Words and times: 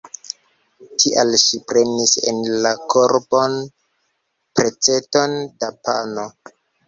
Tial 1.01 1.33
ŝi 1.41 1.59
prenis 1.71 2.13
en 2.31 2.39
la 2.63 2.71
korbon 2.93 3.59
peceton 4.61 5.39
da 5.65 5.73
pano. 5.89 6.27